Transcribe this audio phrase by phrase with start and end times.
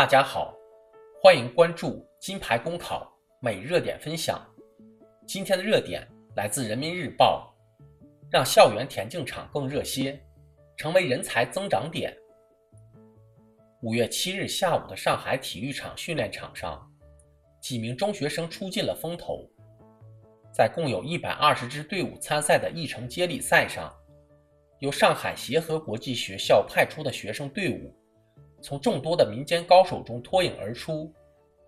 [0.00, 0.56] 大家好，
[1.20, 3.06] 欢迎关注金牌公考
[3.38, 4.42] 每日热点分享。
[5.26, 7.54] 今天的热点来自人民日报，
[8.30, 10.18] 让校园田径场更热些，
[10.78, 12.16] 成为人才增长点。
[13.82, 16.90] 五月七日下午的上海体育场训练场上，
[17.60, 19.46] 几名中学生出尽了风头，
[20.50, 23.94] 在共有一百二十支队伍参赛的一城接力赛上，
[24.78, 27.94] 由上海协和国际学校派出的学生队伍。
[28.62, 31.12] 从众多的民间高手中脱颖而出，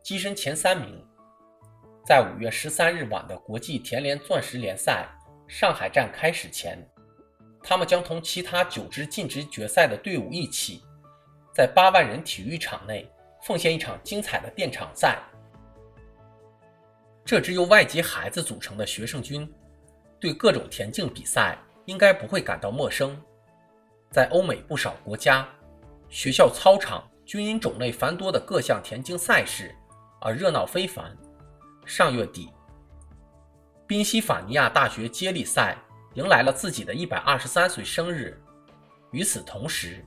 [0.05, 1.05] 跻身前三名。
[2.05, 5.09] 在五月十三日晚的国际田联钻石联赛
[5.47, 6.77] 上海站开始前，
[7.63, 10.83] 他们将同其他九支晋级决赛的队伍一起，
[11.55, 13.09] 在八万人体育场内
[13.43, 15.19] 奉献一场精彩的电场赛。
[17.25, 19.49] 这支由外籍孩子组成的学生军，
[20.19, 21.57] 对各种田径比赛
[21.87, 23.17] 应该不会感到陌生。
[24.11, 25.49] 在欧美不少国家。
[26.13, 29.75] 学校操场均因种类繁多的各项田径赛事
[30.21, 31.11] 而热闹非凡。
[31.87, 32.51] 上月底，
[33.87, 35.75] 宾夕法尼亚大学接力赛
[36.13, 38.39] 迎来了自己的一百二十三岁生日。
[39.11, 40.05] 与此同时，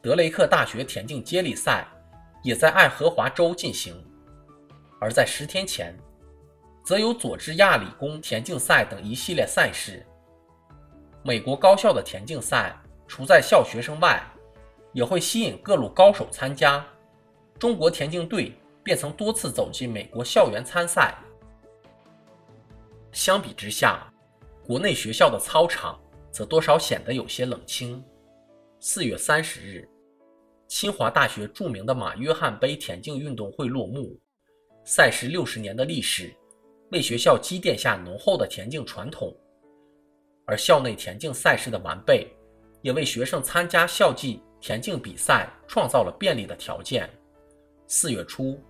[0.00, 1.86] 德雷克大学田径接力赛
[2.42, 3.94] 也在爱荷华州进行。
[4.98, 5.94] 而在十天前，
[6.82, 10.04] 则有佐治亚理工田径赛等一系列赛事。
[11.22, 12.74] 美国高校的田径赛，
[13.06, 14.20] 除在校学生外，
[14.92, 16.84] 也会吸引各路高手参加。
[17.58, 21.16] 中国田径队便曾多次走进美国校园参赛。
[23.12, 24.12] 相比之下，
[24.64, 25.98] 国内学校的操场
[26.30, 28.02] 则多少显得有些冷清。
[28.80, 29.88] 四月三十日，
[30.68, 34.16] 清华大学著名的马约翰杯田径运动会落幕。
[34.84, 36.32] 赛事六十年的历史，
[36.92, 39.36] 为学校积淀下浓厚的田径传统，
[40.46, 42.28] 而校内田径赛事的完备，
[42.82, 44.40] 也为学生参加校际。
[44.60, 47.08] 田径比赛创造了便利的条件。
[47.86, 48.60] 四月初，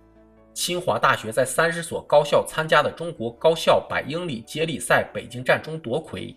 [0.53, 6.35] 清华大学在三十所高校参加的中国高校百英里接力赛北京站中夺魁。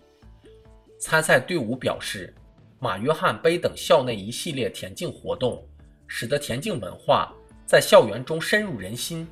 [0.99, 2.33] 参赛队伍表示，
[2.79, 5.65] 马约翰杯等校内一系列田径活动，
[6.07, 7.33] 使得田径文化
[7.65, 9.27] 在校园中深入人心。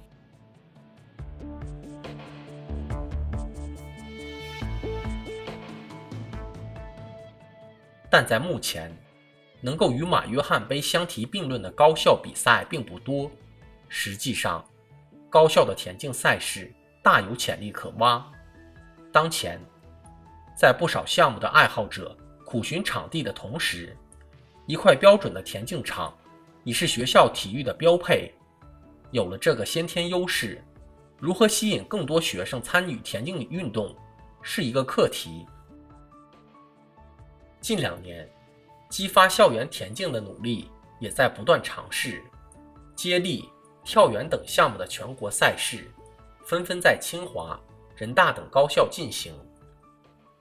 [8.10, 8.96] 但在目前。
[9.62, 13.30] 能够与马约翰杯相提并论的高校比赛并不多。
[13.88, 14.66] 实际上，
[15.30, 16.74] 高校的田径赛事
[17.04, 18.26] 大有潜力可挖。
[19.12, 19.60] 当前，
[20.58, 23.96] 在不少项目的爱好者苦寻场地的同时，
[24.66, 26.18] 一块标准的田径场
[26.64, 28.34] 已是学校体育的标配。
[29.12, 30.64] 有了这个先天优势，
[31.20, 33.96] 如何吸引更多学生参与田径运动，
[34.42, 35.46] 是一个课题。
[37.60, 38.28] 近两年。
[38.92, 40.70] 激发校园田径的努力
[41.00, 42.22] 也在不断尝试，
[42.94, 43.48] 接力、
[43.86, 45.90] 跳远等项目的全国赛事
[46.46, 47.58] 纷纷在清华、
[47.96, 49.34] 人大等高校进行，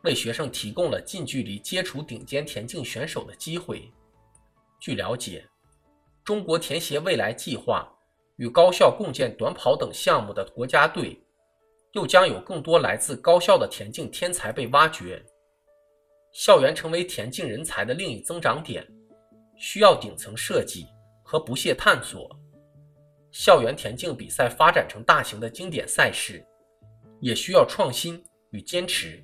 [0.03, 3.89] 为学生提供了近距离接触顶尖田径选手的机会。
[4.81, 5.47] 据了解，
[6.25, 7.89] 中国田协未来计划
[8.35, 11.17] 与高校共建短跑等项目的国家队，
[11.93, 15.25] 又将有更多来自高校的田径天才被挖掘。
[16.43, 18.83] 校园成为田径人才的另一增长点，
[19.57, 20.87] 需要顶层设计
[21.23, 22.35] 和不懈探索。
[23.31, 26.43] 校园田径比赛发展成大型的经典赛事，
[27.21, 29.23] 也需要创新与坚持。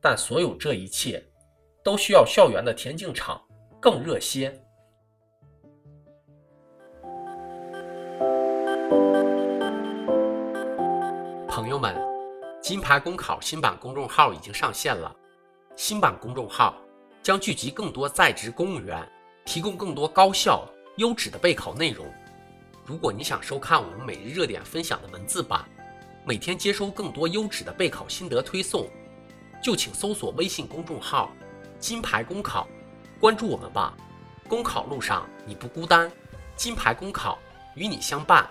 [0.00, 1.20] 但所有这一切，
[1.82, 3.42] 都需要校园的田径场
[3.80, 4.48] 更热些。
[11.48, 11.96] 朋友们，
[12.62, 15.16] 金牌公考新版公众号已经上线了。
[15.76, 16.76] 新版公众号
[17.22, 19.08] 将聚集更多在职公务员，
[19.44, 22.06] 提供更多高效优质的备考内容。
[22.84, 25.64] 如果你想收看我们每日热点分享的文字版，
[26.24, 28.88] 每天接收更多优质的备考心得推送，
[29.62, 31.30] 就请搜索微信公众号
[31.80, 32.68] “金牌公考”，
[33.18, 33.96] 关注我们吧。
[34.48, 36.10] 公考路上你不孤单，
[36.54, 37.38] 金牌公考
[37.74, 38.48] 与你相伴。